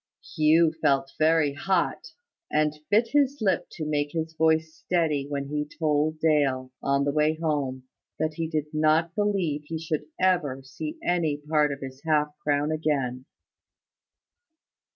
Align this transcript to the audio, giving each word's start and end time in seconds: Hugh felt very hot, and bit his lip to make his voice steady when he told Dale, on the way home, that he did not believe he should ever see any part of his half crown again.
Hugh 0.35 0.73
felt 0.81 1.11
very 1.19 1.53
hot, 1.53 2.07
and 2.49 2.73
bit 2.89 3.09
his 3.09 3.37
lip 3.39 3.67
to 3.73 3.85
make 3.85 4.13
his 4.13 4.33
voice 4.33 4.73
steady 4.73 5.27
when 5.29 5.49
he 5.49 5.69
told 5.77 6.19
Dale, 6.19 6.71
on 6.81 7.03
the 7.03 7.11
way 7.11 7.35
home, 7.39 7.83
that 8.17 8.33
he 8.33 8.47
did 8.49 8.65
not 8.73 9.13
believe 9.13 9.65
he 9.65 9.77
should 9.77 10.05
ever 10.19 10.63
see 10.63 10.97
any 11.03 11.37
part 11.37 11.71
of 11.71 11.81
his 11.81 12.01
half 12.03 12.29
crown 12.41 12.71
again. 12.71 13.25